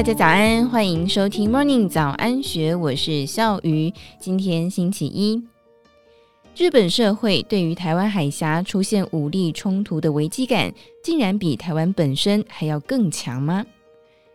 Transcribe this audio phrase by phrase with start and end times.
[0.00, 3.92] 大家早安，欢迎收听 Morning 早安学，我是笑鱼。
[4.18, 5.42] 今天星期一，
[6.56, 10.72] 日本社会对于台湾海峡出现武力冲突的危机感，
[11.04, 13.62] 竟然比台湾本身还要更强吗？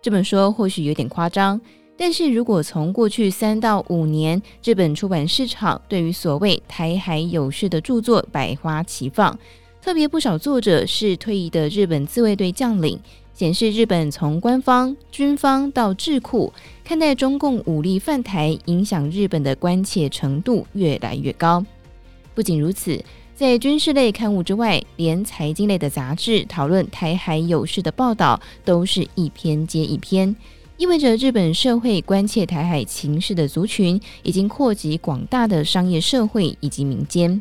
[0.00, 1.60] 这么说或许有点夸张，
[1.94, 9.38] 但是如果从过去三到五年，日本出版市场对于所谓台海有事的著作百花齐放，
[9.82, 12.98] 特别不少作者是退役的日本自卫队将领。
[13.40, 16.52] 显示日本从官方、军方到智库，
[16.84, 21.64] 看待中共武力犯台影响日本的关切程度越来越高。
[22.34, 23.02] 不仅如此，
[23.34, 30.36] 在军事类刊物之外，连财经类的杂志讨论台海有事的报道都是一篇接一篇，
[30.76, 37.40] 意味着日本社会关切台海情势的族群已经扩及广大的商业社会以及民间。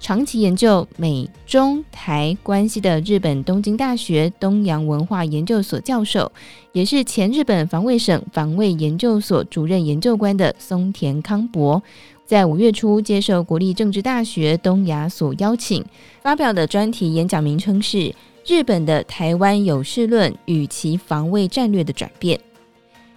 [0.00, 6.32] 长期研究美中台关系的日本东京大学东洋文化研究所教授，
[6.72, 11.80] 也是前日本防卫省防卫研究所主任研究官的松田康博，
[12.24, 15.84] 在五月初接受国立政治大学东亚所邀请，
[16.22, 17.98] 发表的专题演讲名称是
[18.46, 22.38] 《日本的台湾有事论与其防卫战略的转变》。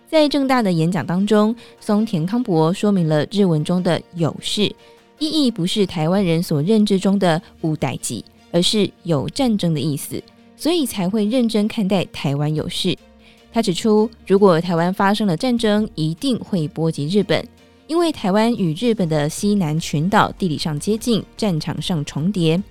[0.05, 4.69] 在政大的演讲当中，松田康博说明了日文中的“有事”。
[5.23, 8.21] 意义不是台湾人所认知中的“无代志”，
[8.51, 10.21] 而是有战争的意思，
[10.57, 12.97] 所以才会认真看待台湾有事。
[13.53, 17.47] 他指出，如果台湾发生了战争，一定会波及日本，
[17.87, 22.61] 因为台湾与日本的西南群岛地理上接近，战场上重叠。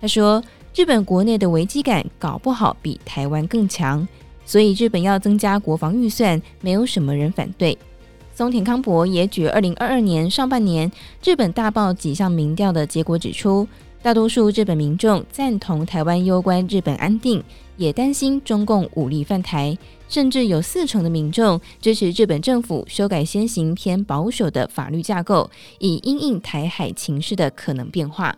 [0.00, 0.40] 他说，
[0.76, 4.06] 日本国内的危机感搞不好比台湾更强，
[4.44, 7.76] 所以日本要增加国防预算，没有什么人反对。
[8.36, 10.92] 松田康博也举二零二二年上半年
[11.24, 13.66] 日本大报几项民调的结果指出，
[14.02, 17.42] 大多数日本民众赞同台湾攸关日本安定，
[17.78, 19.74] 也担心中共武力犯台，
[20.06, 28.36] 甚至有四成的民众支持日本政府修改先行偏保守的法律架构，以因应台海情势的可能变化。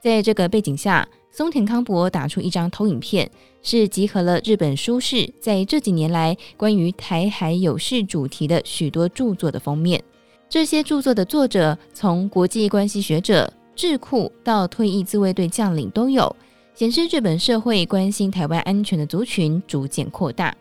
[0.00, 3.30] 在这个背景下，松田康博打出一张投影片，
[3.62, 10.02] 是集合了日本书市在这几年来关于台海有事主题的许多著作的封面。
[10.48, 16.34] 这些著作的作者从国际关系学者、智库到退役自卫队将领都有，
[16.74, 20.56] 显示日本社会关心台湾安全的族群逐渐扩大。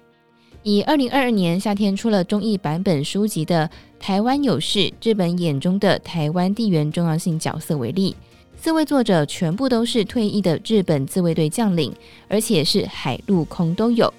[0.64, 3.66] 以二零二二年夏天出了中译版本书籍的
[3.98, 8.14] 《台湾有事：日本眼中的台湾地缘重要性角色》为例。
[8.68, 11.90] 四位作者全部都是退役的日本自卫队将领，
[12.28, 14.14] 而且是海陆空都有。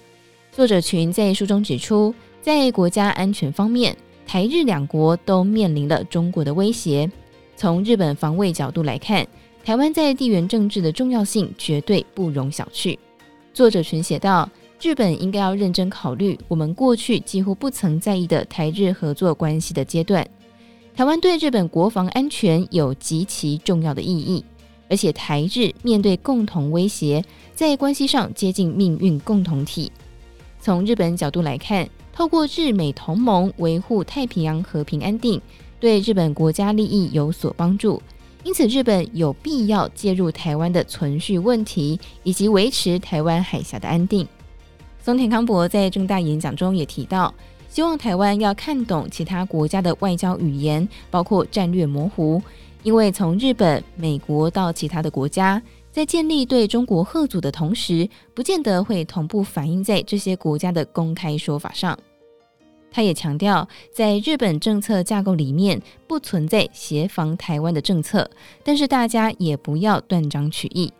[0.50, 3.94] 作者群在书中指出，在国家安全方面，
[4.26, 7.10] 台日两国都面临了中国的威胁。
[7.56, 9.28] 从日本防卫角度来看，
[9.62, 12.98] 台湾在地缘政治的重要性绝对不容小觑。
[13.52, 14.48] 作者群写道
[14.80, 20.26] ：“日本应该要认真考虑我们过去几乎不曾在意的台日合作关系的阶段。”
[20.98, 24.44] 台湾对日本国防安全有极其重要的意义，
[24.90, 29.92] 而且台日面对共同威胁，在关系上接近命运共同体。
[30.60, 35.40] 从日本角度来看，透过日美同盟维护太平洋和平安定，
[35.78, 38.02] 对日本国家利益有所帮助，
[38.42, 44.26] 因此日本有必要介入台湾的存续问题，以及维持台湾海峡的安定。
[45.00, 47.32] 松田康博在重大演讲中也提到。
[47.68, 52.42] 希望台湾要看懂其他国家的外交语言，包括战略模糊，
[52.82, 55.62] 因为从日本、美国到其他的国家，
[55.92, 61.96] 在建立对中国贺阻的同时，不见得会同步反映在这些国家的公开说法上。
[62.90, 68.28] 他也强调，在日本政策架构里面不存在协防台湾的政策，
[68.64, 70.90] 但是大家也不要断章取义。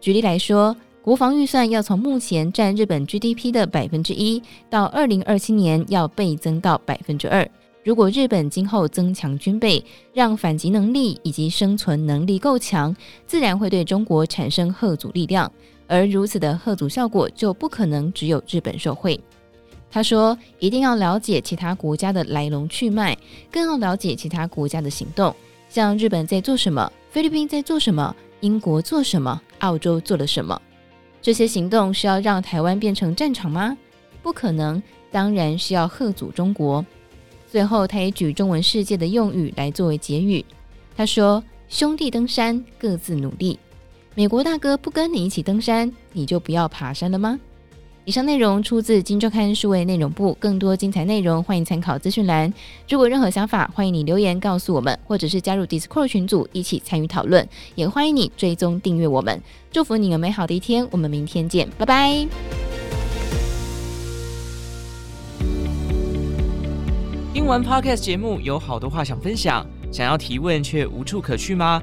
[0.00, 0.76] 举例来说。
[1.02, 7.48] 国防预算要从目前占日本 GDP 的百分之一，到二零二七年要倍增到百分之二。
[7.82, 12.94] 如果日本今后增强军备，让反击能力以及生存能力够强，
[13.26, 15.50] 自然会对中国产生贺阻力量。
[15.86, 19.18] 而如此的贺阻效果，就不可能只有日本受惠。
[19.90, 23.16] 他说，一定要了解其他国家的来龙去脉，
[23.50, 25.34] 更要了解其他国家的行动，
[25.70, 30.60] 像日本在做什么，菲律宾在做什么，英国做什么，澳洲做了什么。
[31.22, 33.76] 这些行动是要让台湾变成战场吗？
[34.22, 36.84] 不可能，当然是要吓阻中国。
[37.50, 40.44] 最后，他也举中文世界的用语来作为结语。
[40.96, 43.58] 他说：“兄弟登山，各自努力。
[44.14, 47.38] 美国大哥不跟你一起登山，你就不要爬山了吗？”
[48.06, 52.52] 以上内容出自《金周刊》数位内容部，更多精彩内容欢迎参考资讯栏。
[52.88, 57.46] 如果任何想法，欢迎你留言告诉我们，或者是加入 Discord 群组一起参与讨论。
[57.74, 59.40] 也欢迎你追踪订阅我们。
[59.70, 62.26] 祝福你有美好的一天，我们明天见，拜拜。
[67.34, 71.82] 听完 Podcast 节目，有好多话想分享，想要提问却无处可去吗？